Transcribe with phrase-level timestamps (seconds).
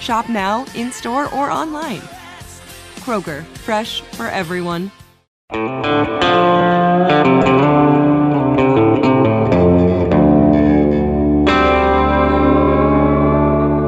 [0.00, 2.00] Shop now, in store, or online.
[3.00, 4.90] Kroger, fresh for everyone.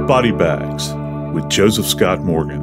[0.06, 0.92] Body Bags
[1.34, 2.62] with Joseph Scott Morgan.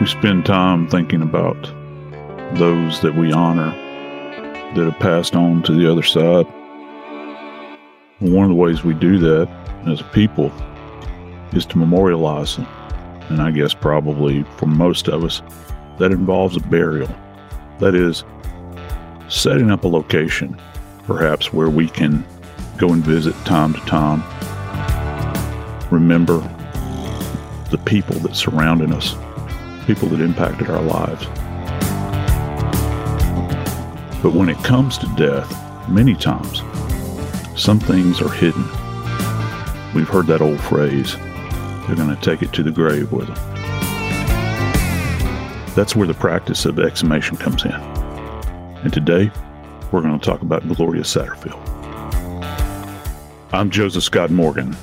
[0.00, 1.62] We spend time thinking about
[2.54, 3.76] those that we honor
[4.74, 6.46] that have passed on to the other side.
[8.20, 9.48] One of the ways we do that
[9.86, 10.52] as a people
[11.52, 12.66] is to memorialize them.
[13.28, 15.42] And I guess probably for most of us,
[15.98, 17.08] that involves a burial.
[17.78, 18.24] That is,
[19.28, 20.60] setting up a location,
[21.04, 22.24] perhaps where we can
[22.78, 24.22] go and visit time to time.
[25.90, 26.38] Remember
[27.70, 29.14] the people that surrounded us,
[29.86, 31.26] people that impacted our lives.
[34.22, 36.60] But when it comes to death, many times,
[37.56, 38.62] some things are hidden.
[39.94, 43.36] We've heard that old phrase they're going to take it to the grave with them.
[45.74, 47.72] That's where the practice of exhumation comes in.
[47.72, 49.32] And today,
[49.90, 51.58] we're going to talk about Gloria Satterfield.
[53.52, 54.76] I'm Joseph Scott Morgan,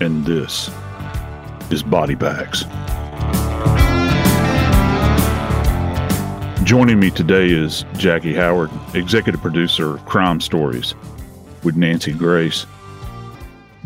[0.00, 0.70] and this
[1.70, 2.64] is Body Bags.
[6.72, 10.94] Joining me today is Jackie Howard, executive producer of Crime Stories
[11.62, 12.64] with Nancy Grace.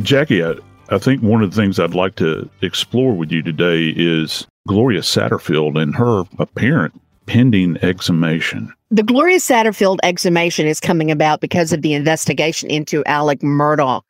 [0.03, 0.55] Jackie, I,
[0.91, 5.00] I think one of the things I'd like to explore with you today is Gloria
[5.00, 8.73] Satterfield and her apparent pending exhumation.
[8.93, 14.00] The Gloria Satterfield exhumation is coming about because of the investigation into Alex Murdaugh.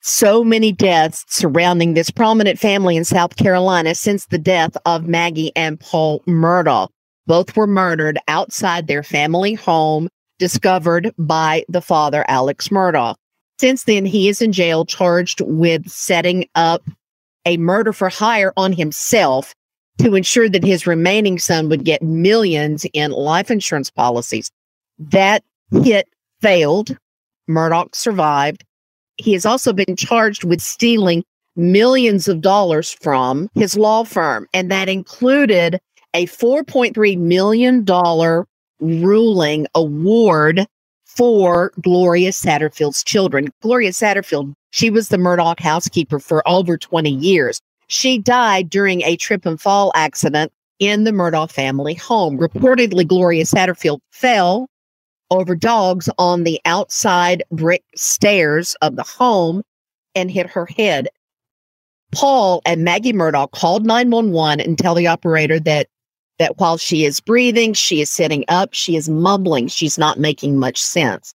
[0.00, 5.52] So many deaths surrounding this prominent family in South Carolina since the death of Maggie
[5.54, 6.88] and Paul Murdaugh.
[7.26, 13.14] Both were murdered outside their family home discovered by the father, Alex Murdaugh.
[13.60, 16.82] Since then, he is in jail charged with setting up
[17.46, 19.54] a murder for hire on himself
[19.98, 24.50] to ensure that his remaining son would get millions in life insurance policies.
[24.98, 26.08] That hit
[26.40, 26.96] failed.
[27.48, 28.64] Murdaugh survived.
[29.16, 31.22] He has also been charged with stealing
[31.56, 35.78] millions of dollars from his law firm, and that included
[36.14, 37.84] a $4.3 million
[38.80, 40.66] ruling award
[41.04, 43.48] for Gloria Satterfield's children.
[43.60, 47.60] Gloria Satterfield, she was the Murdaugh housekeeper for over 20 years.
[47.88, 52.38] She died during a trip and fall accident in the Murdaugh family home.
[52.38, 54.68] Reportedly, Gloria Satterfield fell
[55.30, 59.62] over dogs on the outside brick stairs of the home
[60.14, 61.08] and hit her head.
[62.12, 65.88] Paul and Maggie Murdaugh called 911 and tell the operator that
[66.38, 70.58] that while she is breathing, she is sitting up, she is mumbling, she's not making
[70.58, 71.34] much sense.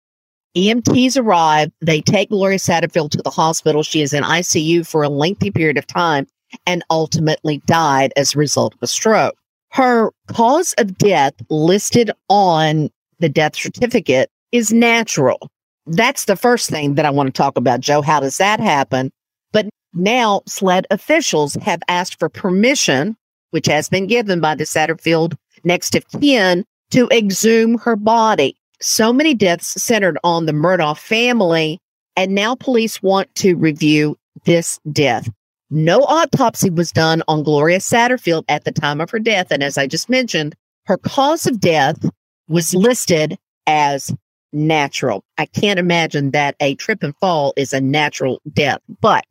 [0.57, 3.83] EMTs arrive, they take Gloria Satterfield to the hospital.
[3.83, 6.27] She is in ICU for a lengthy period of time
[6.65, 9.35] and ultimately died as a result of a stroke.
[9.71, 15.51] Her cause of death listed on the death certificate is natural.
[15.85, 18.01] That's the first thing that I want to talk about, Joe.
[18.01, 19.11] How does that happen?
[19.51, 23.15] But now SLED officials have asked for permission
[23.51, 28.55] which has been given by the Satterfield next of kin to exhume her body.
[28.81, 31.79] So many deaths centered on the Murdaugh family,
[32.15, 35.29] and now police want to review this death.
[35.69, 39.51] No autopsy was done on Gloria Satterfield at the time of her death.
[39.51, 40.55] And as I just mentioned,
[40.85, 42.03] her cause of death
[42.47, 43.37] was listed
[43.67, 44.11] as
[44.51, 45.23] natural.
[45.37, 49.25] I can't imagine that a trip and fall is a natural death, but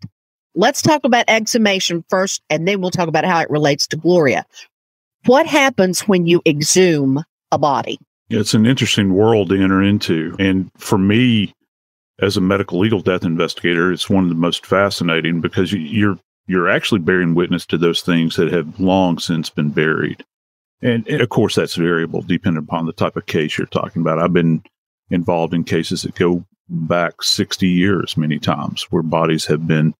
[0.58, 4.44] Let's talk about exhumation first, and then we'll talk about how it relates to Gloria.
[5.26, 7.22] What happens when you exhume
[7.52, 8.00] a body?
[8.28, 10.34] It's an interesting world to enter into.
[10.40, 11.55] And for me,
[12.19, 16.19] as a medical legal death investigator, it's one of the most fascinating because you're
[16.49, 20.25] you're actually bearing witness to those things that have long since been buried.
[20.82, 24.19] And, and, of course, that's variable depending upon the type of case you're talking about.
[24.19, 24.64] I've been
[25.08, 29.94] involved in cases that go back 60 years many times where bodies have been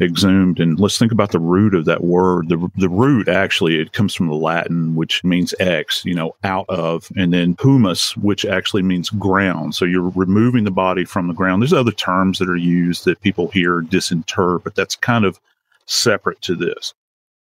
[0.00, 0.58] exhumed.
[0.58, 2.48] And let's think about the root of that word.
[2.48, 6.66] The, the root actually, it comes from the Latin, which means ex, you know, out
[6.68, 9.74] of, and then humus, which actually means ground.
[9.74, 11.62] So you're removing the body from the ground.
[11.62, 15.38] There's other terms that are used that people hear disinter, but that's kind of
[15.86, 16.94] separate to this.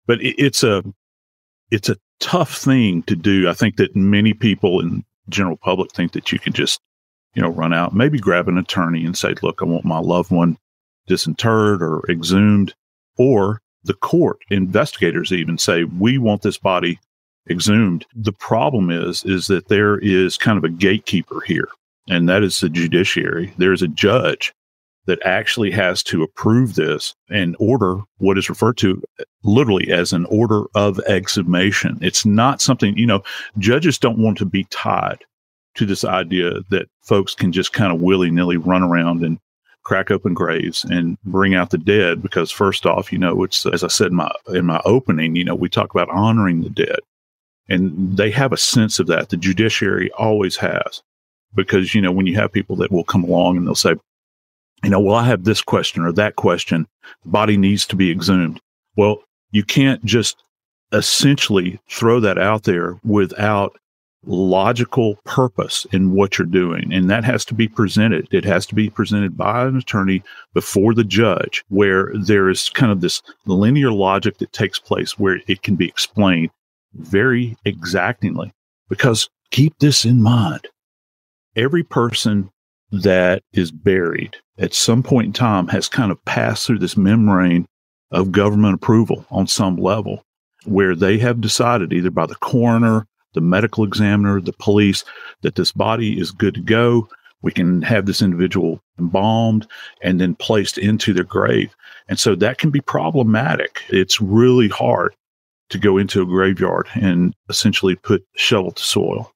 [0.06, 0.84] But it, it's a,
[1.72, 3.50] it's a tough thing to do.
[3.50, 6.80] I think that many people in general public think that you can just,
[7.34, 10.32] you know, run out, maybe grab an attorney and say, look, I want my loved
[10.32, 10.58] one
[11.08, 12.76] disinterred or exhumed,
[13.18, 17.00] or the court investigators even say, we want this body
[17.50, 18.06] exhumed.
[18.14, 21.70] The problem is, is that there is kind of a gatekeeper here,
[22.10, 23.54] and that is the judiciary.
[23.58, 24.54] There's a judge
[25.06, 29.02] that actually has to approve this and order what is referred to
[29.44, 31.98] literally as an order of exhumation.
[32.02, 33.24] It's not something, you know,
[33.58, 35.24] judges don't want to be tied
[35.76, 39.40] to this idea that folks can just kind of willy nilly run around and
[39.88, 43.86] crack open graves and bring out the dead because first off you know it's as
[43.86, 47.00] i said in my in my opening you know we talk about honoring the dead
[47.70, 49.30] and they have a sense of that.
[49.30, 51.02] The judiciary always has
[51.56, 53.96] because you know when you have people that will come along and they'll say
[54.84, 56.88] you know well i have this question or that question.
[57.24, 58.60] The body needs to be exhumed.
[58.96, 60.44] Well you can't just
[60.92, 63.78] essentially throw that out there without
[64.26, 66.92] logical purpose in what you're doing.
[66.92, 68.28] And that has to be presented.
[68.32, 72.92] It has to be presented by an attorney before the judge, where there is kind
[72.92, 76.50] of this linear logic that takes place where it can be explained
[76.94, 78.52] very exactingly.
[78.90, 80.68] Because keep this in mind
[81.58, 82.50] every person
[82.92, 87.66] that is buried at some point in time has kind of passed through this membrane
[88.12, 90.24] of government approval on some level
[90.66, 93.06] where they have decided either by the coroner
[93.38, 95.06] the medical examiner, the police,
[95.42, 97.08] that this body is good to go.
[97.44, 99.68] We can have this individual embalmed
[100.02, 101.76] and then placed into their grave.
[102.10, 103.84] And so that can be problematic.
[103.90, 105.14] It's really hard
[105.70, 109.32] to go into a graveyard and essentially put shovel to soil.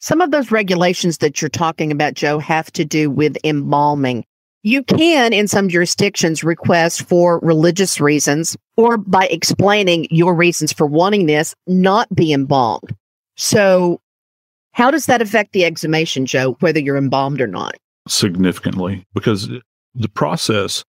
[0.00, 4.24] Some of those regulations that you're talking about, Joe, have to do with embalming.
[4.64, 10.86] You can, in some jurisdictions, request for religious reasons or by explaining your reasons for
[10.86, 12.96] wanting this, not be embalmed.
[13.36, 14.00] So,
[14.72, 17.76] how does that affect the exhumation, Joe, whether you're embalmed or not?
[18.08, 19.48] Significantly, because
[19.94, 20.84] the process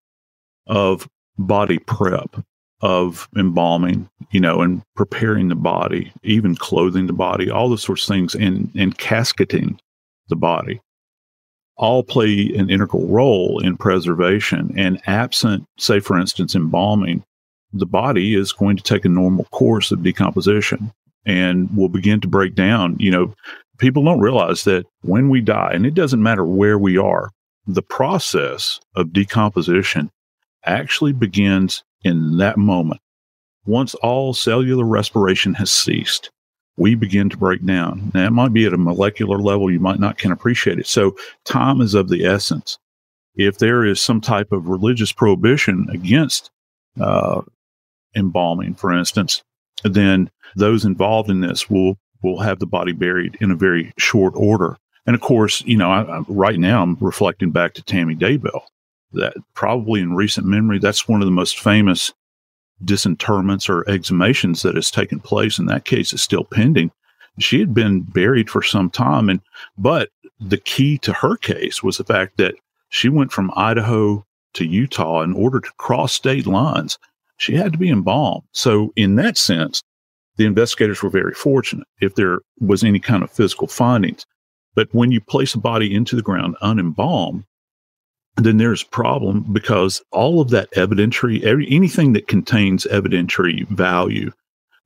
[0.66, 1.08] of
[1.38, 2.36] body prep,
[2.80, 8.02] of embalming, you know, and preparing the body, even clothing the body, all those sorts
[8.02, 9.78] of things, and, and casketing
[10.28, 10.80] the body
[11.76, 14.72] all play an integral role in preservation.
[14.76, 17.24] And absent, say, for instance, embalming,
[17.72, 20.92] the body is going to take a normal course of decomposition
[21.26, 22.97] and will begin to break down.
[22.99, 23.35] You know,
[23.78, 27.31] people don't realize that when we die, and it doesn't matter where we are,
[27.66, 30.11] the process of decomposition
[30.64, 33.00] actually begins in that moment.
[33.66, 36.31] Once all cellular respiration has ceased,
[36.76, 38.11] we begin to break down.
[38.12, 40.87] Now, it might be at a molecular level, you might not can appreciate it.
[40.87, 42.78] So, time is of the essence.
[43.37, 46.50] If there is some type of religious prohibition against
[47.00, 47.43] uh,
[48.14, 49.43] embalming, for instance,
[49.83, 54.33] then those involved in this will will have the body buried in a very short
[54.35, 54.76] order.
[55.07, 58.62] And of course, you know, I, I, right now I'm reflecting back to Tammy Daybell.
[59.12, 62.12] That probably in recent memory, that's one of the most famous
[62.85, 65.59] disinterments or exhumations that has taken place.
[65.59, 66.90] In that case, is still pending.
[67.38, 69.40] She had been buried for some time, and
[69.78, 70.09] but
[70.40, 72.54] the key to her case was the fact that
[72.88, 76.99] she went from Idaho to Utah in order to cross state lines.
[77.36, 78.44] She had to be embalmed.
[78.52, 79.82] So, in that sense,
[80.36, 84.24] the investigators were very fortunate if there was any kind of physical findings.
[84.74, 87.44] But when you place a body into the ground unembalmed,
[88.36, 94.32] then there's a problem because all of that evidentiary, every, anything that contains evidentiary value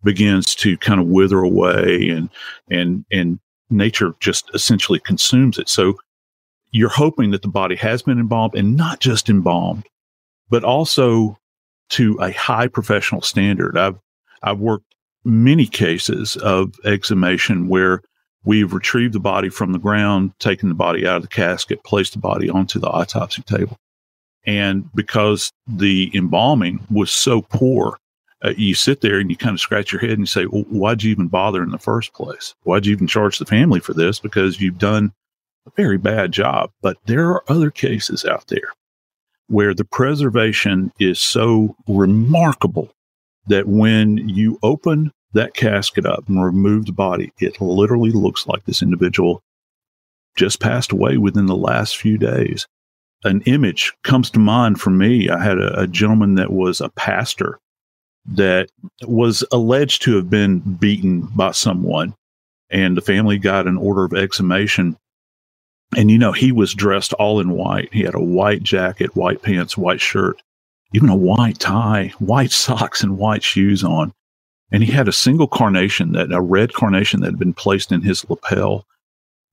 [0.04, 2.28] begins to kind of wither away and,
[2.70, 3.40] and, and
[3.70, 5.68] nature just essentially consumes it.
[5.68, 5.94] So
[6.70, 9.86] you're hoping that the body has been embalmed and not just embalmed,
[10.50, 11.38] but also
[11.90, 13.76] to a high professional standard.
[13.76, 13.98] I've,
[14.42, 18.02] I've worked many cases of exhumation where
[18.48, 22.14] We've retrieved the body from the ground, taken the body out of the casket, placed
[22.14, 23.76] the body onto the autopsy table.
[24.46, 27.98] And because the embalming was so poor,
[28.42, 30.62] uh, you sit there and you kind of scratch your head and you say, well,
[30.70, 32.54] why'd you even bother in the first place?
[32.62, 34.20] Why'd you even charge the family for this?
[34.20, 35.12] Because you've done
[35.66, 36.70] a very bad job.
[36.80, 38.72] But there are other cases out there
[39.48, 42.90] where the preservation is so remarkable
[43.48, 48.64] that when you open that casket up and remove the body, it literally looks like
[48.64, 49.42] this individual
[50.36, 52.66] just passed away within the last few days.
[53.24, 55.28] An image comes to mind for me.
[55.28, 57.58] I had a, a gentleman that was a pastor
[58.26, 58.70] that
[59.06, 62.14] was alleged to have been beaten by someone,
[62.70, 64.96] and the family got an order of exhumation.
[65.96, 67.88] And you know, he was dressed all in white.
[67.92, 70.42] He had a white jacket, white pants, white shirt,
[70.92, 74.12] even a white tie, white socks, and white shoes on.
[74.70, 78.02] And he had a single carnation that a red carnation that had been placed in
[78.02, 78.86] his lapel,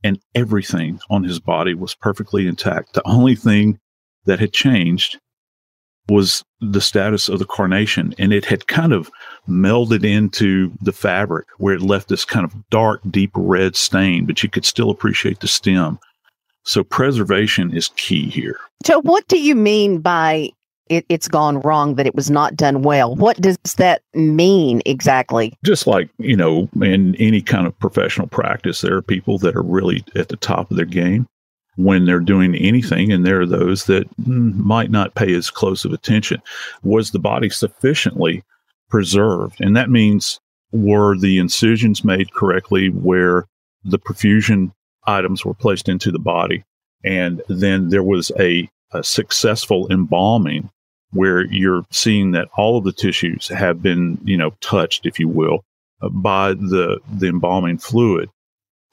[0.03, 2.93] and everything on his body was perfectly intact.
[2.93, 3.79] The only thing
[4.25, 5.19] that had changed
[6.09, 9.09] was the status of the carnation, and it had kind of
[9.47, 14.43] melded into the fabric where it left this kind of dark, deep red stain, but
[14.43, 15.97] you could still appreciate the stem.
[16.65, 18.59] So preservation is key here.
[18.85, 20.51] So, what do you mean by
[20.89, 23.15] it, it's gone wrong, that it was not done well.
[23.15, 25.53] What does that mean exactly?
[25.63, 29.63] Just like, you know, in any kind of professional practice, there are people that are
[29.63, 31.27] really at the top of their game
[31.77, 35.85] when they're doing anything, and there are those that mm, might not pay as close
[35.85, 36.41] of attention.
[36.83, 38.43] Was the body sufficiently
[38.89, 39.59] preserved?
[39.59, 40.39] And that means
[40.71, 43.47] were the incisions made correctly where
[43.83, 44.71] the perfusion
[45.07, 46.63] items were placed into the body?
[47.03, 50.69] And then there was a, a successful embalming
[51.11, 55.27] where you're seeing that all of the tissues have been, you know, touched, if you
[55.27, 55.63] will,
[56.01, 58.29] uh, by the, the embalming fluid.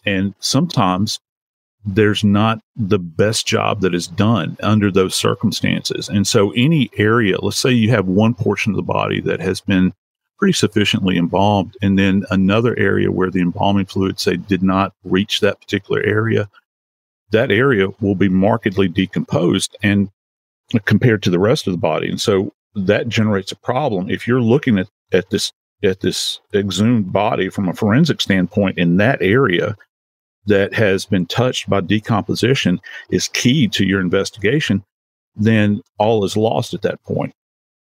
[0.04, 1.18] And sometimes
[1.84, 6.08] there's not the best job that is done under those circumstances.
[6.08, 9.60] And so any area, let's say you have one portion of the body that has
[9.60, 9.92] been
[10.38, 15.40] pretty sufficiently embalmed, and then another area where the embalming fluid, say, did not reach
[15.40, 16.48] that particular area,
[17.30, 19.76] that area will be markedly decomposed.
[19.82, 20.10] And
[20.80, 22.08] compared to the rest of the body.
[22.08, 24.10] And so that generates a problem.
[24.10, 25.52] If you're looking at, at this
[25.84, 29.76] at this exhumed body from a forensic standpoint in that area
[30.46, 34.84] that has been touched by decomposition is key to your investigation,
[35.34, 37.34] then all is lost at that point.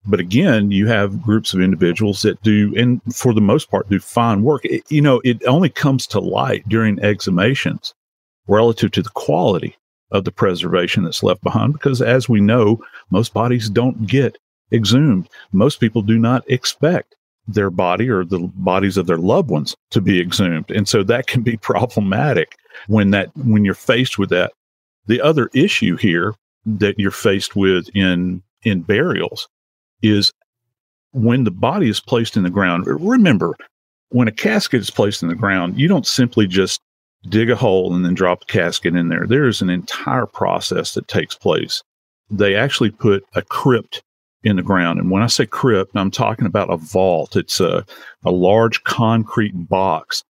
[0.05, 3.99] But again, you have groups of individuals that do, and for the most part, do
[3.99, 4.65] fine work.
[4.65, 7.93] It, you know, it only comes to light during exhumations
[8.47, 9.75] relative to the quality
[10.11, 14.37] of the preservation that's left behind because as we know most bodies don't get
[14.71, 15.29] exhumed.
[15.51, 17.15] Most people do not expect
[17.47, 20.69] their body or the bodies of their loved ones to be exhumed.
[20.71, 22.55] And so that can be problematic
[22.87, 24.53] when that when you're faced with that.
[25.07, 29.47] The other issue here that you're faced with in in burials
[30.01, 30.31] is
[31.11, 33.55] when the body is placed in the ground remember
[34.09, 36.81] when a casket is placed in the ground you don't simply just
[37.29, 39.25] dig a hole and then drop the casket in there.
[39.27, 41.83] There is an entire process that takes place.
[42.29, 44.01] They actually put a crypt
[44.43, 44.99] in the ground.
[44.99, 47.35] And when I say crypt, I'm talking about a vault.
[47.35, 47.85] It's a,
[48.23, 50.23] a large concrete box.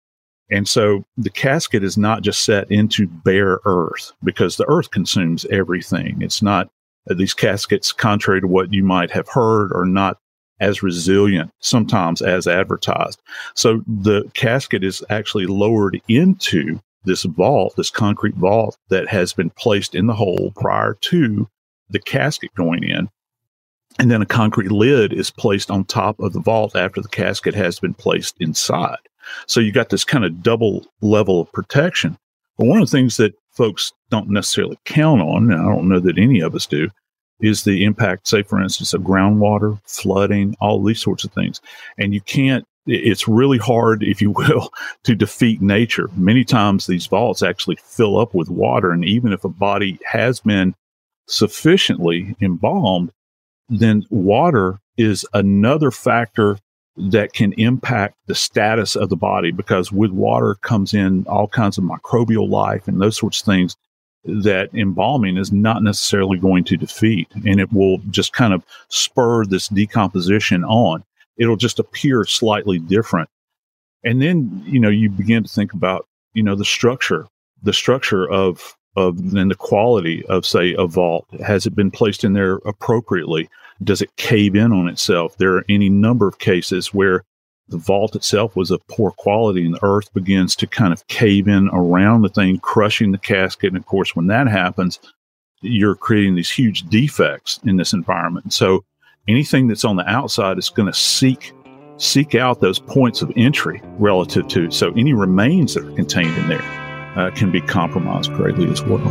[0.49, 5.45] And so the casket is not just set into bare earth because the earth consumes
[5.45, 6.21] everything.
[6.21, 6.69] It's not
[7.07, 10.17] these caskets, contrary to what you might have heard, are not
[10.59, 13.19] as resilient sometimes as advertised.
[13.55, 19.49] So the casket is actually lowered into this vault, this concrete vault that has been
[19.49, 21.49] placed in the hole prior to
[21.89, 23.09] the casket going in.
[23.99, 27.55] And then a concrete lid is placed on top of the vault after the casket
[27.55, 28.99] has been placed inside.
[29.47, 32.17] So you got this kind of double level of protection.
[32.57, 35.99] But one of the things that folks don't necessarily count on, and I don't know
[35.99, 36.89] that any of us do,
[37.41, 41.59] is the impact, say, for instance, of groundwater, flooding, all these sorts of things.
[41.97, 44.71] And you can't, it's really hard, if you will,
[45.03, 46.09] to defeat nature.
[46.15, 48.91] Many times these vaults actually fill up with water.
[48.91, 50.75] And even if a body has been
[51.27, 53.11] sufficiently embalmed,
[53.69, 56.59] then water is another factor
[56.97, 61.77] that can impact the status of the body because with water comes in all kinds
[61.77, 63.75] of microbial life and those sorts of things
[64.23, 69.45] that embalming is not necessarily going to defeat and it will just kind of spur
[69.45, 71.03] this decomposition on.
[71.37, 73.29] It'll just appear slightly different.
[74.03, 77.27] And then you know you begin to think about you know the structure
[77.63, 82.33] the structure of of the quality of say a vault has it been placed in
[82.33, 83.49] there appropriately
[83.83, 85.37] does it cave in on itself?
[85.37, 87.23] There are any number of cases where
[87.69, 91.47] the vault itself was of poor quality and the earth begins to kind of cave
[91.47, 93.69] in around the thing, crushing the casket.
[93.69, 94.99] And of course, when that happens,
[95.61, 98.53] you're creating these huge defects in this environment.
[98.53, 98.83] So
[99.27, 101.53] anything that's on the outside is going to seek
[101.97, 104.71] seek out those points of entry relative to.
[104.71, 106.80] So any remains that are contained in there
[107.15, 109.01] uh, can be compromised greatly as well.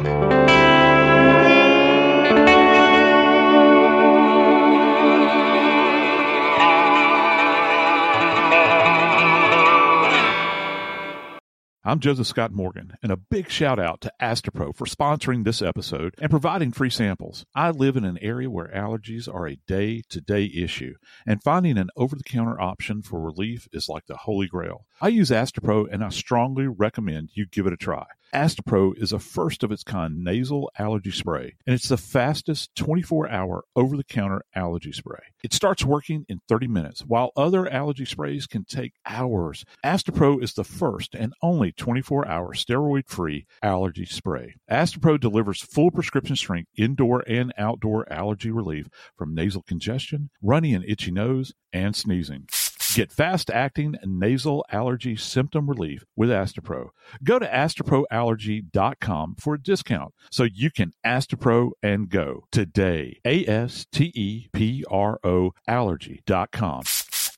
[11.91, 16.15] I'm Joseph Scott Morgan, and a big shout out to Astepro for sponsoring this episode
[16.19, 17.45] and providing free samples.
[17.53, 20.95] I live in an area where allergies are a day to day issue,
[21.27, 24.87] and finding an over the counter option for relief is like the holy grail.
[25.03, 28.05] I use Astepro, and I strongly recommend you give it a try.
[28.35, 33.29] Astepro is a first of its kind nasal allergy spray, and it's the fastest 24
[33.31, 35.23] hour over the counter allergy spray.
[35.43, 39.65] It starts working in 30 minutes, while other allergy sprays can take hours.
[39.85, 44.55] Astepro is the first and only 24 hour steroid free allergy spray.
[44.71, 48.87] Astepro delivers full prescription strength indoor and outdoor allergy relief
[49.17, 52.47] from nasal congestion, runny and itchy nose, and sneezing.
[52.95, 56.89] Get fast acting nasal allergy symptom relief with Astepro.
[57.23, 63.21] Go to asteproallergy.com for a discount so you can Astepro and go today.
[63.25, 66.83] A S T E P R O allergy.com.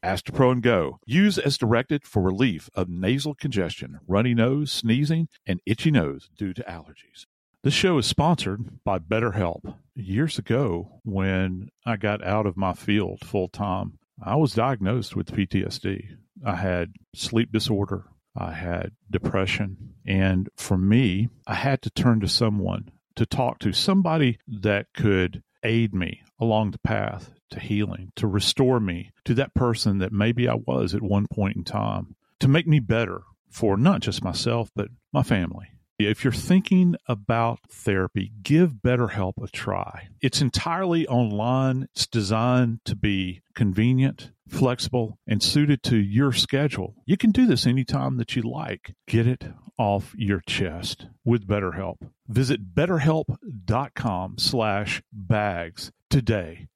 [0.03, 0.99] Astepro and Go.
[1.07, 6.53] Use as directed for relief of nasal congestion, runny nose, sneezing, and itchy nose due
[6.55, 7.27] to allergies.
[7.63, 9.77] This show is sponsored by BetterHelp.
[9.95, 15.33] Years ago, when I got out of my field full time, I was diagnosed with
[15.33, 16.17] PTSD.
[16.45, 18.05] I had sleep disorder.
[18.37, 19.95] I had depression.
[20.07, 25.43] And for me, I had to turn to someone to talk to, somebody that could
[25.63, 30.49] aid me along the path to healing, to restore me to that person that maybe
[30.49, 34.71] I was at one point in time, to make me better for not just myself,
[34.75, 35.67] but my family.
[36.07, 40.09] If you're thinking about therapy, give BetterHelp a try.
[40.21, 41.89] It's entirely online.
[41.95, 46.95] It's designed to be convenient, flexible, and suited to your schedule.
[47.05, 48.95] You can do this anytime that you like.
[49.07, 49.45] Get it
[49.79, 51.97] off your chest with BetterHelp.
[52.29, 56.69] Visit betterhelp.com slash bags today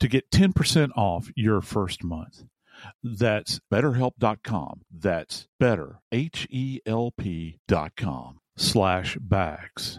[0.00, 2.44] to get 10% off your first month.
[3.02, 4.82] That's betterhelp.com.
[4.90, 9.98] That's better, H-E-L-P dot com slash bags.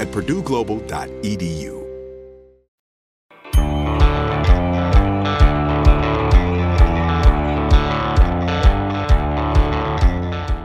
[0.00, 1.82] at purdueglobal.edu.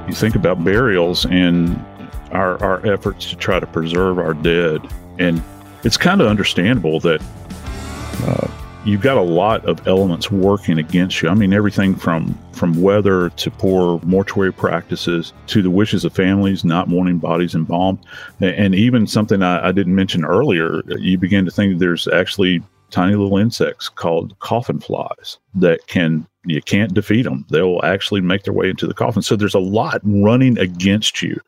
[0.07, 1.83] You think about burials and
[2.31, 4.81] our, our efforts to try to preserve our dead,
[5.19, 5.41] and
[5.83, 7.21] it's kind of understandable that
[8.23, 8.47] uh,
[8.85, 11.29] you've got a lot of elements working against you.
[11.29, 16.65] I mean, everything from from weather to poor mortuary practices to the wishes of families
[16.65, 17.99] not wanting bodies embalmed,
[18.41, 20.81] and even something I, I didn't mention earlier.
[20.97, 22.61] You begin to think there's actually
[22.91, 27.45] tiny little insects called coffin flies that can you can't defeat them.
[27.49, 29.21] They'll actually make their way into the coffin.
[29.21, 31.39] So there's a lot running against you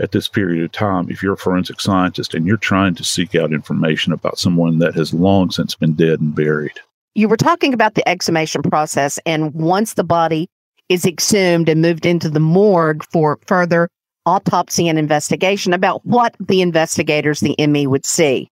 [0.00, 3.34] at this period of time if you're a forensic scientist and you're trying to seek
[3.34, 6.80] out information about someone that has long since been dead and buried.
[7.14, 10.48] You were talking about the exhumation process, and once the body
[10.88, 13.88] is exhumed and moved into the morgue for further
[14.24, 18.50] autopsy and investigation, about what the investigators, the ME, would see.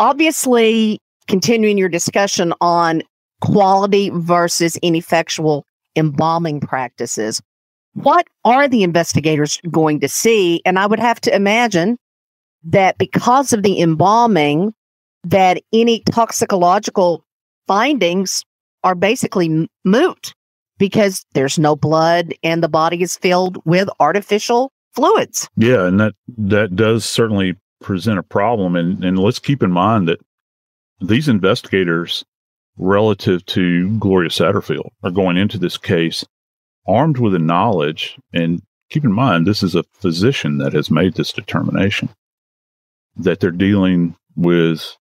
[0.00, 3.02] Obviously, continuing your discussion on
[3.40, 7.40] quality versus ineffectual embalming practices.
[7.94, 10.62] What are the investigators going to see?
[10.64, 11.98] And I would have to imagine
[12.64, 14.74] that because of the embalming,
[15.24, 17.24] that any toxicological
[17.66, 18.44] findings
[18.84, 20.34] are basically moot
[20.78, 25.48] because there's no blood and the body is filled with artificial fluids.
[25.56, 28.76] Yeah, and that that does certainly present a problem.
[28.76, 30.20] And and let's keep in mind that
[31.00, 32.24] these investigators
[32.76, 36.24] relative to Gloria Satterfield are going into this case
[36.88, 38.18] armed with the knowledge.
[38.32, 42.08] And keep in mind, this is a physician that has made this determination
[43.16, 44.96] that they're dealing with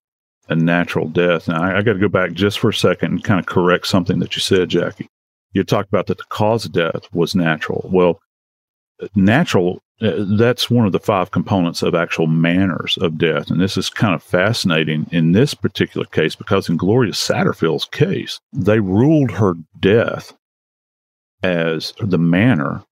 [0.50, 1.48] a natural death.
[1.48, 3.88] Now, I, I got to go back just for a second and kind of correct
[3.88, 5.08] something that you said, Jackie.
[5.54, 7.90] You talked about that the cause of death was natural.
[7.92, 8.20] Well,
[9.16, 13.50] natural uh, that's one of the five components of actual manners of death.
[13.50, 18.40] And this is kind of fascinating in this particular case because in Gloria Satterfield's case,
[18.54, 20.34] they ruled her death
[21.44, 22.84] as the manner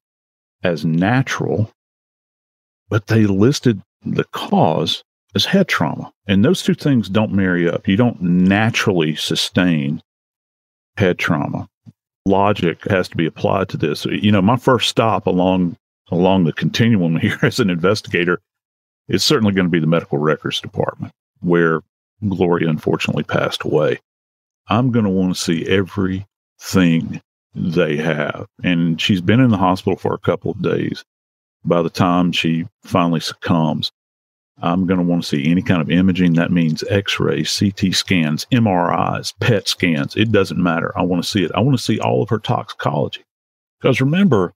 [0.63, 1.71] as natural,
[2.89, 5.03] but they listed the cause
[5.36, 6.12] as head trauma.
[6.27, 7.88] And those two things don't marry up.
[7.88, 10.01] You don't naturally sustain
[10.97, 11.67] head trauma.
[12.25, 14.05] Logic has to be applied to this.
[14.05, 15.77] You know, my first stop along
[16.12, 18.39] along the continuum here as an investigator
[19.08, 21.81] is certainly going to be the medical records department where
[22.27, 23.99] Gloria unfortunately passed away.
[24.67, 27.21] I'm going to want to see everything
[27.56, 28.46] they have.
[28.63, 31.04] And she's been in the hospital for a couple of days.
[31.63, 33.91] By the time she finally succumbs,
[34.62, 36.34] I'm going to want to see any kind of imaging.
[36.34, 40.15] That means x rays, CT scans, MRIs, PET scans.
[40.15, 40.98] It doesn't matter.
[40.98, 41.52] I want to see it.
[41.56, 43.26] I want to see all of her toxicology.
[43.82, 44.54] Because remember,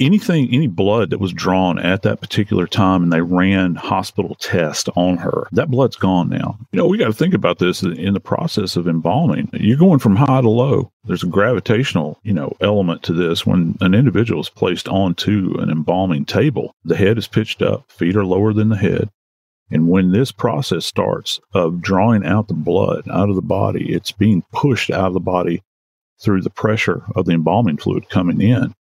[0.00, 4.88] anything, any blood that was drawn at that particular time and they ran hospital tests
[4.96, 6.58] on her, that blood's gone now.
[6.72, 9.50] You know, we got to think about this in the process of embalming.
[9.52, 10.90] You're going from high to low.
[11.04, 13.46] There's a gravitational, you know, element to this.
[13.46, 18.16] When an individual is placed onto an embalming table, the head is pitched up, feet
[18.16, 19.10] are lower than the head.
[19.70, 24.12] And when this process starts of drawing out the blood out of the body, it's
[24.12, 25.62] being pushed out of the body
[26.20, 28.74] through the pressure of the embalming fluid coming in.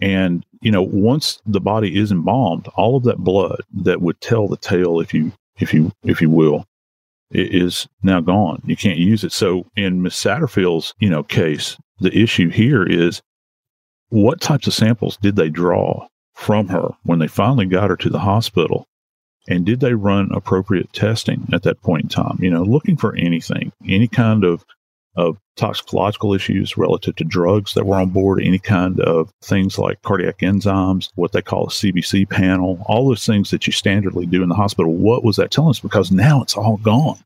[0.00, 4.46] And, you know, once the body is embalmed, all of that blood that would tell
[4.46, 6.64] the tale, if you, if you, if you will,
[7.30, 8.62] is now gone.
[8.64, 9.32] You can't use it.
[9.32, 13.22] So in Miss Satterfield's, you know, case, the issue here is
[14.08, 18.08] what types of samples did they draw from her when they finally got her to
[18.08, 18.86] the hospital?
[19.48, 22.38] And did they run appropriate testing at that point in time?
[22.40, 24.64] You know, looking for anything, any kind of
[25.18, 30.00] of toxicological issues relative to drugs that were on board, any kind of things like
[30.02, 34.44] cardiac enzymes, what they call a CBC panel, all those things that you standardly do
[34.44, 34.94] in the hospital.
[34.94, 35.80] What was that telling us?
[35.80, 37.18] Because now it's all gone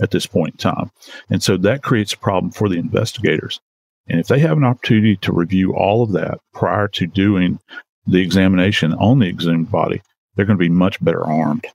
[0.00, 0.90] at this point in time.
[1.30, 3.60] And so that creates a problem for the investigators.
[4.08, 7.58] And if they have an opportunity to review all of that prior to doing
[8.06, 10.02] the examination on the exhumed body,
[10.36, 11.66] they're going to be much better armed.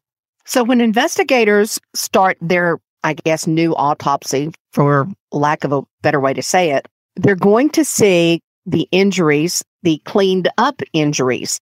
[0.46, 6.34] So when investigators start their I guess, new autopsy, for lack of a better way
[6.34, 11.60] to say it, they're going to see the injuries, the cleaned up injuries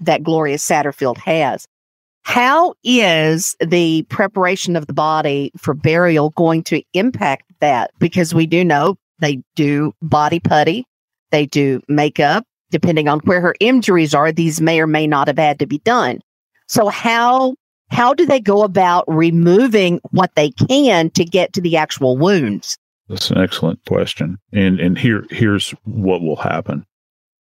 [0.00, 1.66] that Gloria Satterfield has.
[2.22, 7.90] How is the preparation of the body for burial going to impact that?
[7.98, 10.84] Because we do know they do body putty,
[11.30, 12.44] they do makeup.
[12.72, 15.78] Depending on where her injuries are, these may or may not have had to be
[15.78, 16.18] done.
[16.66, 17.54] So, how
[17.90, 22.76] how do they go about removing what they can to get to the actual wounds?
[23.08, 24.38] That's an excellent question.
[24.52, 26.84] And and here here's what will happen.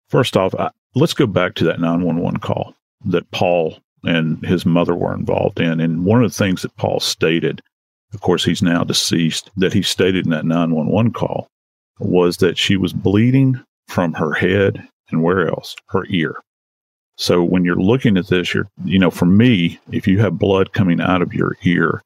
[0.07, 2.73] First off, I, let's go back to that 911 call
[3.05, 5.79] that Paul and his mother were involved in.
[5.79, 7.61] And one of the things that Paul stated,
[8.13, 11.47] of course, he's now deceased, that he stated in that 911 call
[11.99, 15.75] was that she was bleeding from her head and where else?
[15.87, 16.35] Her ear.
[17.19, 20.71] So when you're looking at this, you're, you know, for me, if you have blood
[20.71, 22.01] coming out of your ear,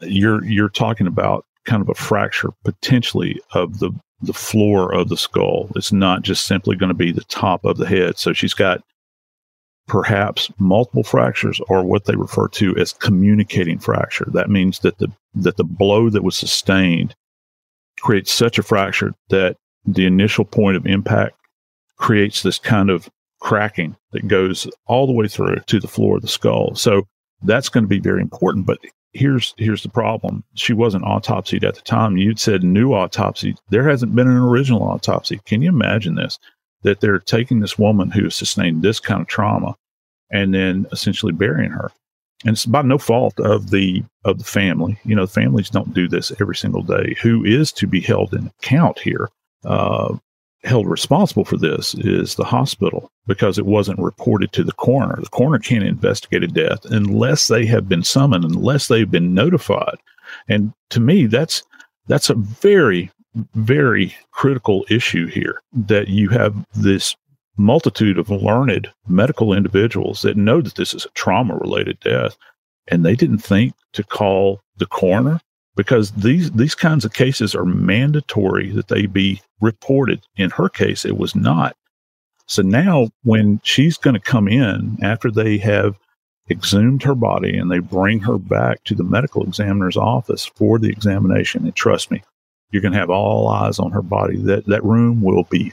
[0.00, 3.90] you're, you're talking about kind of a fracture potentially of the,
[4.22, 5.68] the floor of the skull.
[5.76, 8.16] It's not just simply going to be the top of the head.
[8.16, 8.80] So she's got
[9.86, 14.28] perhaps multiple fractures or what they refer to as communicating fracture.
[14.32, 17.14] That means that the, that the blow that was sustained
[18.00, 21.36] creates such a fracture that the initial point of impact
[21.98, 26.22] creates this kind of cracking that goes all the way through to the floor of
[26.22, 26.74] the skull.
[26.74, 27.02] So
[27.42, 28.66] that's going to be very important.
[28.66, 28.78] But
[29.12, 30.44] here's here's the problem.
[30.54, 32.16] She wasn't autopsied at the time.
[32.16, 33.56] You'd said new autopsy.
[33.70, 35.40] There hasn't been an original autopsy.
[35.46, 36.38] Can you imagine this?
[36.82, 39.74] That they're taking this woman who has sustained this kind of trauma
[40.30, 41.90] and then essentially burying her.
[42.44, 44.98] And it's by no fault of the of the family.
[45.04, 47.16] You know, families don't do this every single day.
[47.22, 49.28] Who is to be held in account here?
[49.64, 50.16] Uh,
[50.64, 55.16] held responsible for this is the hospital because it wasn't reported to the coroner.
[55.20, 59.96] The coroner can't investigate a death unless they have been summoned, unless they've been notified.
[60.48, 61.62] And to me, that's
[62.08, 63.10] that's a very,
[63.54, 67.14] very critical issue here that you have this
[67.56, 72.36] multitude of learned medical individuals that know that this is a trauma related death
[72.86, 75.40] and they didn't think to call the coroner
[75.78, 80.20] because these these kinds of cases are mandatory that they be reported.
[80.36, 81.76] In her case, it was not.
[82.46, 85.96] So now, when she's going to come in after they have
[86.50, 90.88] exhumed her body and they bring her back to the medical examiner's office for the
[90.88, 92.24] examination, and trust me,
[92.72, 94.36] you're going to have all eyes on her body.
[94.36, 95.72] That that room will be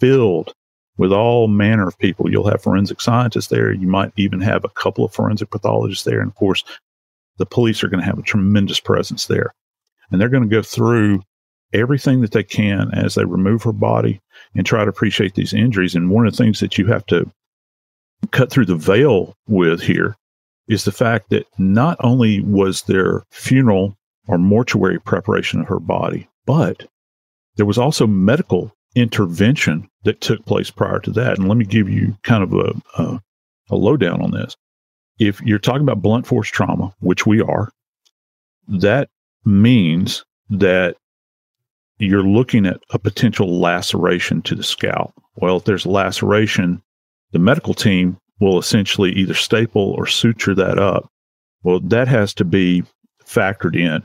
[0.00, 0.52] filled
[0.98, 2.28] with all manner of people.
[2.28, 3.72] You'll have forensic scientists there.
[3.72, 6.64] You might even have a couple of forensic pathologists there, and of course,
[7.38, 9.54] the police are going to have a tremendous presence there.
[10.10, 11.22] And they're going to go through
[11.72, 14.20] everything that they can as they remove her body
[14.54, 15.94] and try to appreciate these injuries.
[15.94, 17.30] And one of the things that you have to
[18.30, 20.16] cut through the veil with here
[20.68, 23.96] is the fact that not only was there funeral
[24.28, 26.86] or mortuary preparation of her body, but
[27.56, 31.38] there was also medical intervention that took place prior to that.
[31.38, 33.20] And let me give you kind of a, a,
[33.70, 34.56] a lowdown on this
[35.18, 37.70] if you're talking about blunt force trauma, which we are,
[38.68, 39.08] that
[39.44, 40.96] means that
[41.98, 45.12] you're looking at a potential laceration to the scalp.
[45.36, 46.82] Well, if there's laceration,
[47.32, 51.08] the medical team will essentially either staple or suture that up.
[51.62, 52.82] Well, that has to be
[53.24, 54.02] factored in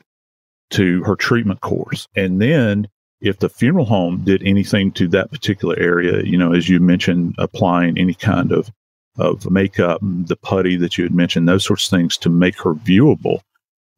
[0.72, 2.08] to her treatment course.
[2.16, 2.88] And then
[3.22, 7.36] if the funeral home did anything to that particular area, you know, as you mentioned,
[7.38, 8.72] applying any kind of
[9.20, 12.74] of makeup, the putty that you had mentioned, those sorts of things to make her
[12.74, 13.42] viewable,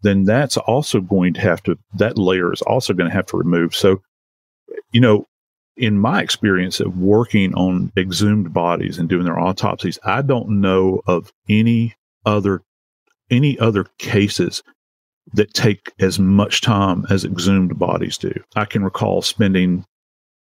[0.02, 3.38] then that's also going to have to that layer is also going to have to
[3.38, 3.76] remove.
[3.76, 4.02] So,
[4.92, 5.28] you know,
[5.78, 11.02] in my experience of working on exhumed bodies and doing their autopsies, I don't know
[11.08, 12.62] of any other
[13.30, 14.62] any other cases
[15.34, 18.34] that take as much time as exhumed bodies do.
[18.56, 19.86] I can recall spending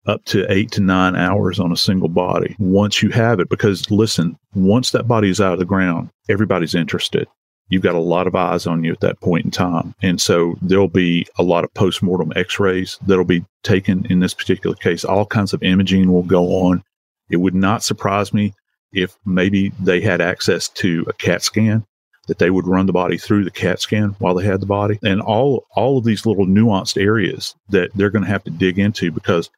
[0.08, 3.50] up to eight to nine hours on a single body once you have it.
[3.50, 7.28] Because listen, once that body is out of the ground, everybody's interested.
[7.70, 9.96] You've got a lot of eyes on you at that point in time.
[10.04, 14.36] And so there'll be a lot of postmortem x rays that'll be taken in this
[14.36, 15.04] particular case.
[15.04, 16.84] All kinds of imaging will go on.
[17.30, 18.54] It would not surprise me
[18.94, 21.86] if maybe they had access to a CAT scan
[22.28, 25.00] that they would run the body through the CAT scan while they had the body,
[25.04, 28.80] and all all of these little nuanced areas that they're going to have to dig
[28.80, 29.50] into because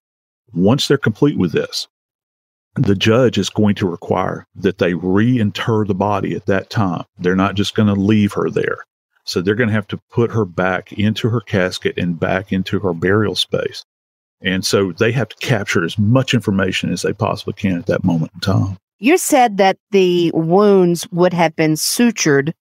[0.54, 1.88] once they're complete with this,
[2.76, 7.04] the judge is going to require that they reinter the body at that time.
[7.18, 8.84] They're not just going to leave her there.
[9.24, 12.80] So they're going to have to put her back into her casket and back into
[12.80, 13.84] her burial space.
[14.42, 18.04] And so they have to capture as much information as they possibly can at that
[18.04, 18.78] moment in time.
[19.00, 22.54] You said that the wounds would have been sutured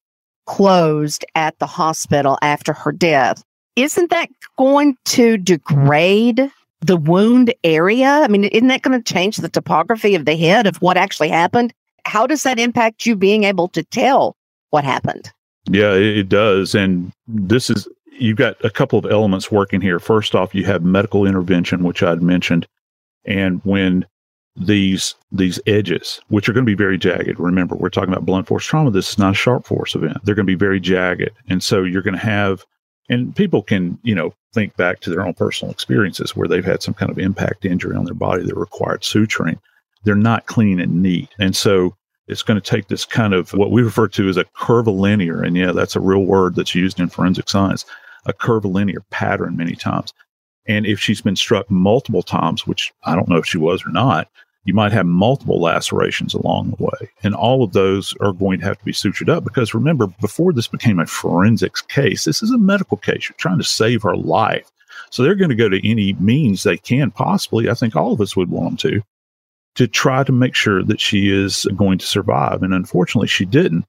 [0.47, 3.43] closed at the hospital after her death.
[3.75, 8.09] Isn't that going to degrade the wound area?
[8.09, 11.29] I mean, isn't that going to change the topography of the head of what actually
[11.29, 11.73] happened?
[12.05, 14.37] How does that impact you being able to tell
[14.71, 15.33] what happened?
[15.69, 16.75] Yeah, it does.
[16.75, 19.99] And this is, you've got a couple of elements working here.
[19.99, 22.69] First off, you have medical intervention, which I'd mentioned.
[23.25, 24.07] And when
[24.57, 27.39] these these edges, which are going to be very jagged.
[27.39, 28.91] Remember, we're talking about blunt force trauma.
[28.91, 30.19] This is not a sharp force event.
[30.25, 32.65] They're going to be very jagged, and so you're going to have.
[33.09, 36.83] And people can, you know, think back to their own personal experiences where they've had
[36.83, 39.59] some kind of impact injury on their body that required suturing.
[40.05, 41.97] They're not clean and neat, and so
[42.29, 45.57] it's going to take this kind of what we refer to as a curvilinear, and
[45.57, 47.85] yeah, that's a real word that's used in forensic science,
[48.25, 50.13] a curvilinear pattern many times.
[50.67, 53.91] And if she's been struck multiple times, which I don't know if she was or
[53.91, 54.29] not,
[54.67, 57.11] you might have multiple lacerations along the way.
[57.23, 60.53] And all of those are going to have to be sutured up because remember, before
[60.53, 63.29] this became a forensics case, this is a medical case.
[63.29, 64.69] You're trying to save her life.
[65.11, 67.71] So they're going to go to any means they can possibly.
[67.71, 69.03] I think all of us would want them to,
[69.77, 72.65] to try to make sure that she is going to survive.
[72.65, 73.85] And unfortunately, she didn't.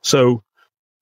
[0.00, 0.42] So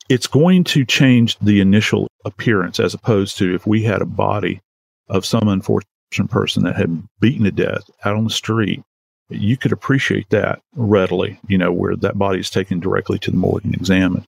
[0.08, 4.60] it's going to change the initial appearance as opposed to if we had a body
[5.08, 5.86] of some unfortunate
[6.28, 8.82] person that had beaten to death out on the street
[9.30, 13.36] you could appreciate that readily, you know, where that body is taken directly to the
[13.36, 14.24] morgue and examined.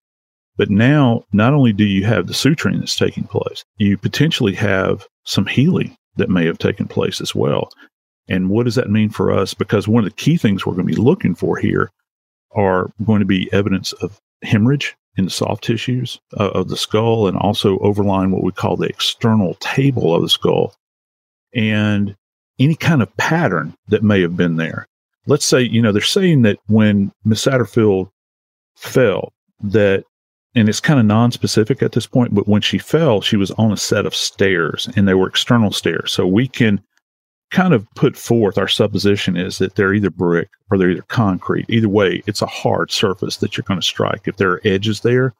[0.56, 5.06] But now, not only do you have the suturing that's taking place, you potentially have
[5.24, 7.70] some healing that may have taken place as well.
[8.28, 9.54] And what does that mean for us?
[9.54, 11.90] Because one of the key things we're going to be looking for here
[12.54, 17.26] are going to be evidence of hemorrhage in the soft tissues uh, of the skull
[17.26, 20.74] and also overlying what we call the external table of the skull
[21.54, 22.14] and
[22.58, 24.86] any kind of pattern that may have been there
[25.26, 28.10] let's say, you know, they're saying that when Miss Satterfield
[28.76, 29.32] fell,
[29.62, 30.04] that,
[30.54, 33.72] and it's kind of non-specific at this point, but when she fell, she was on
[33.72, 36.12] a set of stairs and they were external stairs.
[36.12, 36.82] So we can
[37.50, 41.66] kind of put forth our supposition is that they're either brick or they're either concrete.
[41.68, 44.22] Either way, it's a hard surface that you're going to strike.
[44.26, 45.34] If there are edges there,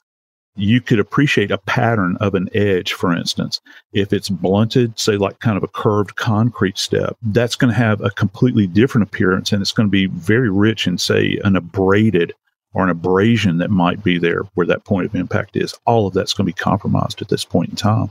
[0.54, 3.60] you could appreciate a pattern of an edge, for instance.
[3.92, 8.00] If it's blunted, say like kind of a curved concrete step, that's going to have
[8.02, 12.34] a completely different appearance and it's going to be very rich in, say, an abraded
[12.74, 15.74] or an abrasion that might be there where that point of impact is.
[15.86, 18.10] All of that's going to be compromised at this point in time.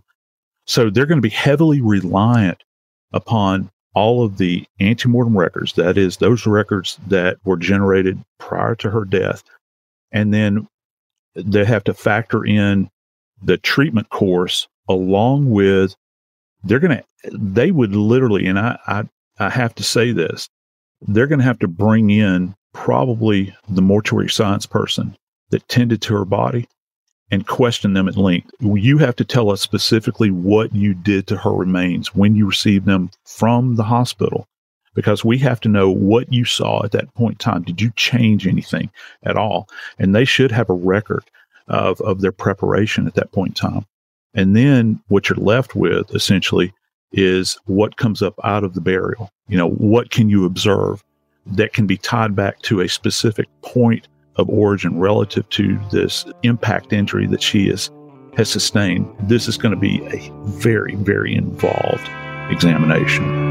[0.65, 2.63] So they're going to be heavily reliant
[3.13, 8.89] upon all of the antemortem records, that is, those records that were generated prior to
[8.89, 9.43] her death,
[10.11, 10.67] and then
[11.35, 12.89] they have to factor in
[13.41, 15.95] the treatment course along with
[16.63, 19.03] they're going to they would literally and I, I
[19.39, 20.49] i have to say this
[21.01, 25.15] they're going to have to bring in probably the mortuary science person
[25.49, 26.67] that tended to her body
[27.31, 28.51] and question them at length.
[28.59, 32.85] You have to tell us specifically what you did to her remains when you received
[32.85, 34.47] them from the hospital
[34.93, 37.63] because we have to know what you saw at that point in time.
[37.63, 38.89] Did you change anything
[39.23, 39.67] at all?
[39.99, 41.23] And they should have a record
[41.67, 43.85] of, of their preparation at that point in time.
[44.33, 46.73] And then what you're left with essentially
[47.11, 49.29] is what comes up out of the burial.
[49.47, 51.03] You know, what can you observe
[51.45, 54.07] that can be tied back to a specific point
[54.37, 57.89] of origin relative to this impact injury that she is,
[58.37, 59.13] has sustained?
[59.23, 62.09] This is going to be a very, very involved
[62.49, 63.50] examination.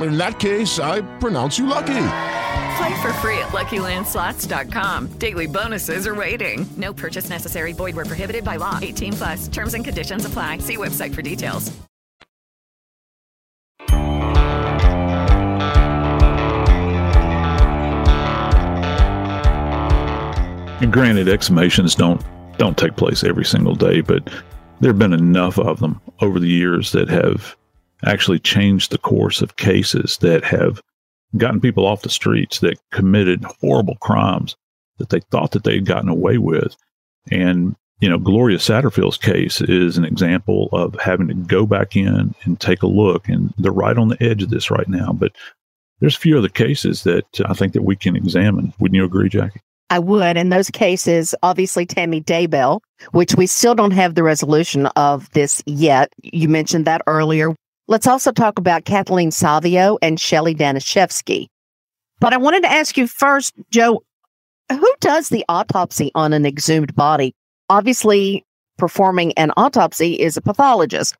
[0.00, 2.06] In that case, I pronounce you lucky.
[2.76, 5.18] Play for free at LuckyLandSlots.com.
[5.18, 6.66] Daily bonuses are waiting.
[6.76, 7.72] No purchase necessary.
[7.72, 8.78] Void where prohibited by law.
[8.82, 9.48] 18 plus.
[9.48, 10.58] Terms and conditions apply.
[10.58, 11.70] See website for details.
[20.82, 22.22] And granted, exhumations don't
[22.58, 24.28] don't take place every single day, but
[24.80, 27.56] there have been enough of them over the years that have
[28.06, 30.80] actually changed the course of cases that have
[31.36, 34.56] gotten people off the streets that committed horrible crimes
[34.98, 36.76] that they thought that they had gotten away with.
[37.30, 42.34] And, you know, Gloria Satterfield's case is an example of having to go back in
[42.44, 43.28] and take a look.
[43.28, 45.12] And they're right on the edge of this right now.
[45.12, 45.32] But
[46.00, 48.72] there's a few other cases that I think that we can examine.
[48.78, 49.60] Wouldn't you agree, Jackie?
[49.90, 50.36] I would.
[50.36, 52.80] In those cases, obviously Tammy Daybell,
[53.12, 56.12] which we still don't have the resolution of this yet.
[56.22, 57.54] You mentioned that earlier.
[57.86, 61.48] Let's also talk about Kathleen Savio and Shelley Danishefsky.
[62.18, 64.02] But I wanted to ask you first, Joe,
[64.70, 67.34] who does the autopsy on an exhumed body?
[67.68, 68.44] Obviously,
[68.78, 71.16] performing an autopsy is a pathologist.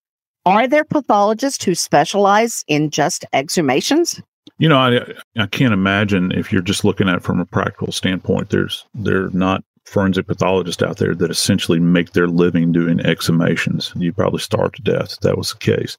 [0.47, 4.23] Are there pathologists who specialize in just exhumations?
[4.59, 5.01] You know, I
[5.37, 8.51] I can't imagine if you're just looking at it from a practical standpoint.
[8.51, 13.93] There's there are not forensic pathologists out there that essentially make their living doing exhumations.
[14.01, 15.97] You'd probably starve to death if that was the case.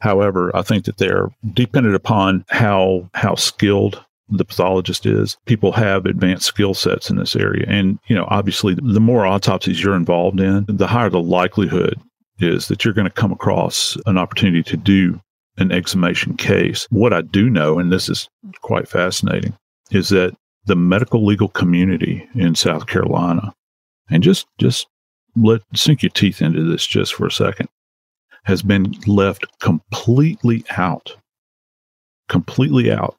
[0.00, 5.36] However, I think that they're dependent upon how how skilled the pathologist is.
[5.46, 7.66] People have advanced skill sets in this area.
[7.68, 12.00] And, you know, obviously, the more autopsies you're involved in, the higher the likelihood
[12.38, 15.20] is that you're going to come across an opportunity to do
[15.58, 16.86] an exhumation case.
[16.90, 18.28] What I do know, and this is
[18.62, 19.56] quite fascinating,
[19.90, 20.34] is that
[20.66, 23.54] the medical legal community in South Carolina,
[24.10, 24.86] and just just
[25.36, 27.68] let sink your teeth into this just for a second,
[28.44, 31.16] has been left completely out,
[32.28, 33.16] completely out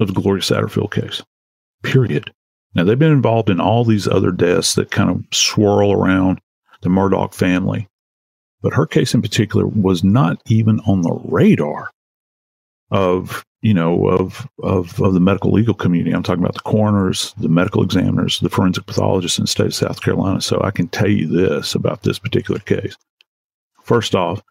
[0.00, 1.22] of the Gloria Satterfield case.
[1.82, 2.32] Period.
[2.74, 6.40] Now they've been involved in all these other deaths that kind of swirl around
[6.82, 7.88] the Murdaugh family.
[8.62, 11.90] But her case in particular was not even on the radar
[12.90, 16.14] of, you know, of, of, of the medical legal community.
[16.14, 19.74] I'm talking about the coroners, the medical examiners, the forensic pathologists in the state of
[19.74, 20.40] South Carolina.
[20.40, 22.96] So I can tell you this about this particular case.
[23.84, 24.42] First off,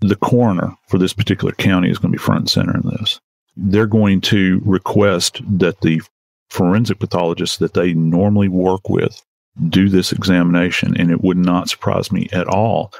[0.00, 3.20] the coroner for this particular county is going to be front and center in this.
[3.56, 6.02] They're going to request that the
[6.50, 9.22] forensic pathologists that they normally work with
[9.68, 10.96] do this examination.
[10.96, 12.92] And it would not surprise me at all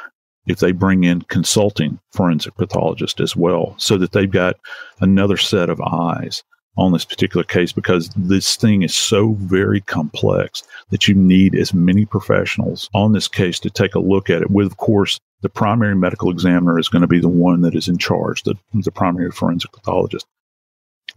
[0.47, 4.57] if they bring in consulting forensic pathologists as well, so that they've got
[5.01, 6.43] another set of eyes
[6.77, 11.75] on this particular case because this thing is so very complex that you need as
[11.75, 15.49] many professionals on this case to take a look at it with of course the
[15.49, 18.91] primary medical examiner is going to be the one that is in charge the, the
[18.91, 20.27] primary forensic pathologist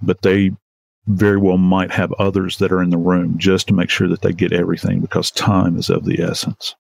[0.01, 0.51] but they
[1.08, 4.22] very well might have others that are in the room just to make sure that
[4.22, 6.76] they get everything because time is of the essence.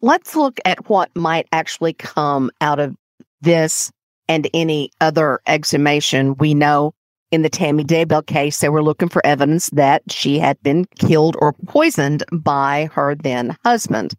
[0.00, 2.96] Let's look at what might actually come out of
[3.40, 3.90] this
[4.28, 6.36] and any other exhumation.
[6.36, 6.94] We know
[7.30, 11.36] in the Tammy Daybell case, they were looking for evidence that she had been killed
[11.40, 14.14] or poisoned by her then husband.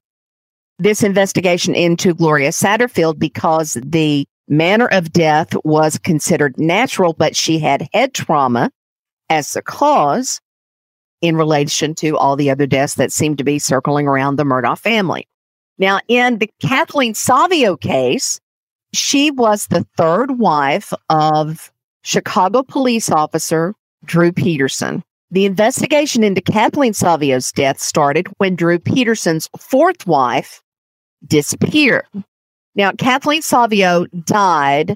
[0.78, 7.60] This investigation into Gloria Satterfield, because the manner of death was considered natural, but she
[7.60, 8.72] had head trauma
[9.30, 10.40] as the cause
[11.22, 14.80] in relation to all the other deaths that seemed to be circling around the Murdaugh
[14.80, 15.28] family.
[15.78, 18.40] Now, in the Kathleen Savio case,
[18.94, 21.72] she was the third wife of
[22.04, 23.76] Chicago police officer
[24.06, 25.04] Drew Peterson.
[25.32, 30.62] The investigation into Kathleen Savio's death started when Drew Peterson's fourth wife
[31.28, 32.06] disappeared.
[32.76, 34.96] Now, Kathleen Savio died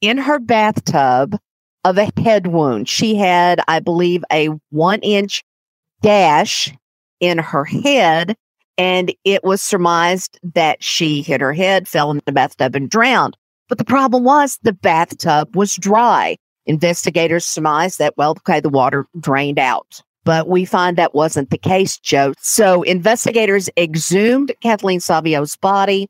[0.00, 1.36] in her bathtub
[1.84, 2.88] of a head wound.
[2.88, 5.42] She had, I believe, a one inch
[6.02, 6.72] gash
[7.20, 8.36] in her head,
[8.78, 13.36] and it was surmised that she hit her head, fell in the bathtub, and drowned.
[13.68, 16.36] But the problem was the bathtub was dry.
[16.66, 20.02] Investigators surmised that, well, okay, the water drained out.
[20.24, 22.32] But we find that wasn't the case, Joe.
[22.40, 26.08] So investigators exhumed Kathleen Savio's body.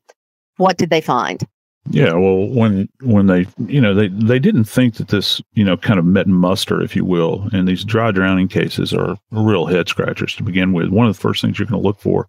[0.57, 1.45] What did they find?
[1.91, 5.77] Yeah, well, when when they you know they they didn't think that this you know
[5.77, 9.67] kind of met and muster, if you will, and these dry drowning cases are real
[9.67, 10.89] head scratchers to begin with.
[10.89, 12.27] One of the first things you're going to look for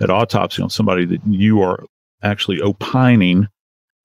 [0.00, 1.84] at autopsy on somebody that you are
[2.22, 3.48] actually opining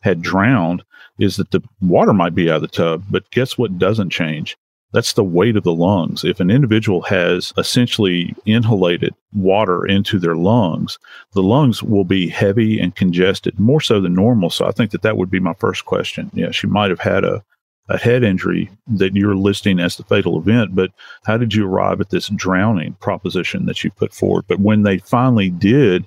[0.01, 0.83] had drowned
[1.19, 4.57] is that the water might be out of the tub, but guess what doesn't change?
[4.93, 6.23] That's the weight of the lungs.
[6.23, 10.99] If an individual has essentially inhalated water into their lungs,
[11.33, 14.51] the lungs will be heavy and congested, more so than normal.
[14.51, 16.29] So I think that that would be my first question.
[16.33, 17.43] Yeah, she might have had a,
[17.89, 20.91] a head injury that you're listing as the fatal event, but
[21.25, 24.45] how did you arrive at this drowning proposition that you put forward?
[24.47, 26.05] But when they finally did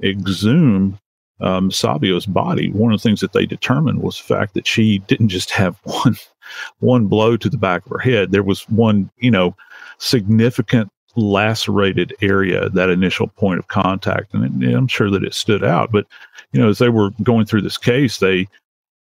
[0.00, 0.98] exhume
[1.42, 4.98] um, Savio's body, one of the things that they determined was the fact that she
[5.00, 6.16] didn't just have one
[6.80, 8.30] one blow to the back of her head.
[8.30, 9.56] There was one, you know,
[9.98, 14.34] significant lacerated area, that initial point of contact.
[14.34, 15.92] And I'm sure that it stood out.
[15.92, 16.06] But,
[16.52, 18.48] you know, as they were going through this case, they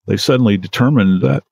[0.06, 1.44] they suddenly determined that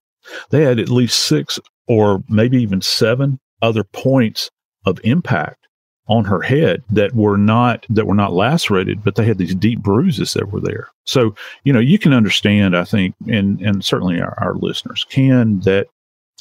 [0.51, 4.51] they had at least six or maybe even seven other points
[4.85, 5.68] of impact
[6.09, 9.81] on her head that were not that were not lacerated, but they had these deep
[9.81, 10.89] bruises that were there.
[11.05, 11.35] So
[11.65, 15.87] you know you can understand, I think, and and certainly our, our listeners can that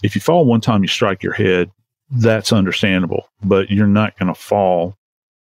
[0.04, 1.72] if you fall one time, you strike your head.
[2.10, 4.96] That's understandable, but you're not going to fall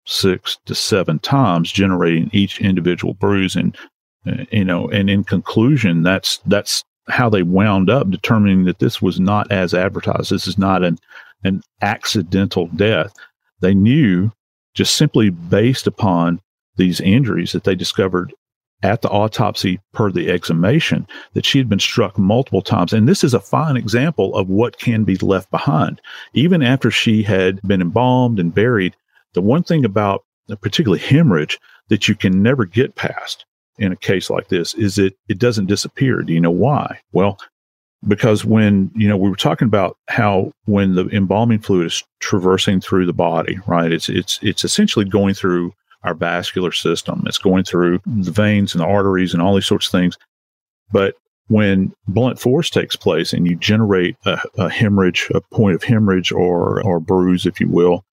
[0.06, 3.54] six to seven times, generating each individual bruise.
[3.54, 3.76] And
[4.26, 9.00] uh, you know, and in conclusion, that's that's how they wound up determining that this
[9.00, 10.30] was not as advertised.
[10.30, 10.98] This is not an
[11.44, 13.12] an accidental death
[13.60, 14.30] they knew
[14.74, 16.40] just simply based upon
[16.76, 18.32] these injuries that they discovered
[18.82, 22.92] at the autopsy per the exhumation that she had been struck multiple times.
[22.92, 26.00] And this is a fine example of what can be left behind.
[26.34, 28.94] Even after she had been embalmed and buried,
[29.32, 30.24] the one thing about
[30.60, 33.46] particularly hemorrhage that you can never get past
[33.78, 36.22] in a case like this is that it doesn't disappear.
[36.22, 37.00] Do you know why?
[37.12, 37.38] Well,
[38.06, 42.80] because when you know we were talking about how when the embalming fluid is traversing
[42.80, 45.72] through the body right it's it's it's essentially going through
[46.06, 47.24] our vascular system.
[47.26, 50.16] It's going through the veins and the arteries and all these sorts of things.
[50.92, 51.16] But
[51.48, 56.32] when blunt force takes place and you generate a, a hemorrhage a point of hemorrhage
[56.32, 58.04] or or bruise if you will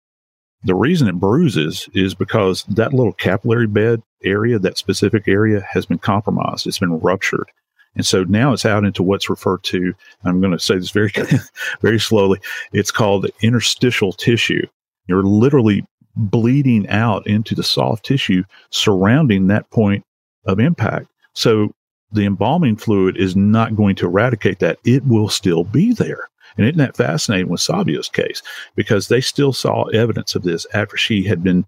[0.64, 5.86] the reason it bruises is because that little capillary bed area that specific area has
[5.86, 6.68] been compromised.
[6.68, 7.50] It's been ruptured
[7.96, 11.12] and so now it's out into what's referred to, I'm going to say this very,
[11.82, 12.40] very slowly.
[12.72, 14.66] It's called interstitial tissue.
[15.08, 15.86] You're literally
[16.16, 20.04] bleeding out into the soft tissue surrounding that point
[20.46, 21.08] of impact.
[21.34, 21.74] So
[22.12, 24.80] the embalming fluid is not going to eradicate that.
[24.86, 26.30] It will still be there.
[26.58, 28.44] And isn't that fascinating with Savio's case?
[28.76, 31.66] Because they still saw evidence of this after she had been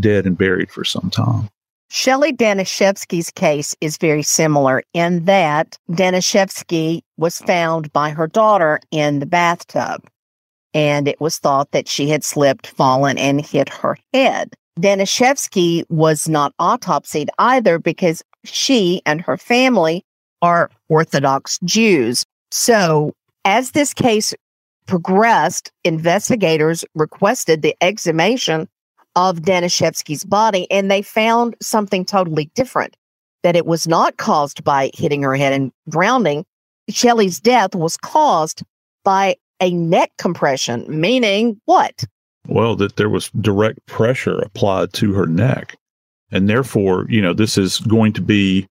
[0.00, 1.48] dead and buried for some time.
[1.88, 9.20] Shelley Danishefsky's case is very similar in that Danishefsky was found by her daughter in
[9.20, 10.02] the bathtub,
[10.72, 14.54] and it was thought that she had slipped, fallen, and hit her head.
[14.80, 20.04] Danishefsky was not autopsied either because she and her family
[20.42, 22.24] are Orthodox Jews.
[22.50, 23.14] So,
[23.44, 24.34] as this case
[24.86, 28.68] progressed, investigators requested the exhumation
[29.16, 32.96] of Danishefsky's body, and they found something totally different
[33.42, 36.44] that it was not caused by hitting her head and drowning.
[36.88, 38.62] Shelley's death was caused
[39.04, 42.04] by a neck compression, meaning what?
[42.48, 45.76] Well, that there was direct pressure applied to her neck.
[46.30, 48.66] And therefore, you know, this is going to be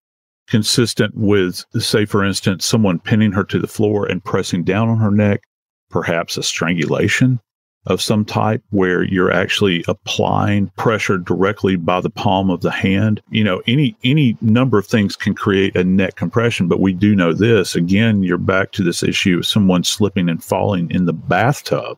[0.47, 4.97] consistent with, say, for instance, someone pinning her to the floor and pressing down on
[4.97, 5.41] her neck,
[5.89, 7.39] perhaps a strangulation
[7.85, 13.21] of some type where you're actually applying pressure directly by the palm of the hand.
[13.29, 17.15] You know, any any number of things can create a neck compression, but we do
[17.15, 17.75] know this.
[17.75, 21.97] Again, you're back to this issue of someone slipping and falling in the bathtub.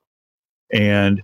[0.74, 1.22] And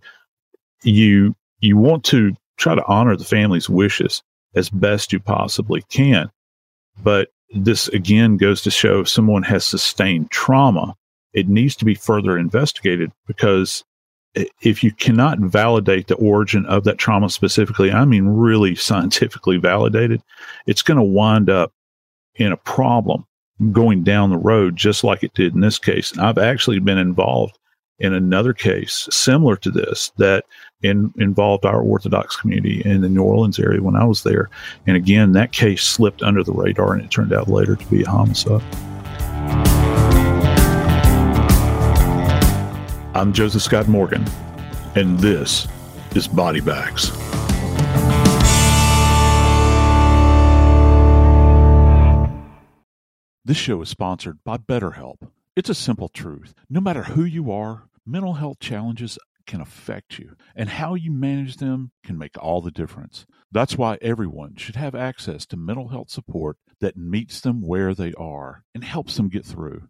[0.84, 4.22] you you want to try to honor the family's wishes
[4.56, 6.30] as best you possibly can.
[7.04, 10.96] But this again goes to show if someone has sustained trauma,
[11.34, 13.84] it needs to be further investigated because
[14.34, 20.22] if you cannot validate the origin of that trauma specifically, I mean really scientifically validated,
[20.68, 21.74] it's going to wind up
[22.36, 23.26] in a problem
[23.72, 26.18] going down the road, just like it did in this case.
[26.18, 27.58] I've actually been involved
[28.00, 30.46] in another case similar to this that
[30.82, 34.50] in, involved our Orthodox community in the New Orleans area when I was there.
[34.88, 38.02] And again, that case slipped under the radar and it turned out later to be
[38.02, 38.64] a homicide.
[43.22, 44.26] I'm Joseph Scott Morgan,
[44.96, 45.68] and this
[46.16, 47.12] is Body Bags.
[53.46, 55.18] This show is sponsored by BetterHelp.
[55.56, 56.56] It's a simple truth.
[56.68, 61.58] No matter who you are, mental health challenges can affect you, and how you manage
[61.58, 63.28] them can make all the difference.
[63.52, 68.14] That's why everyone should have access to mental health support that meets them where they
[68.14, 69.90] are and helps them get through.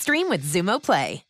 [0.01, 1.23] stream with Xumo Play.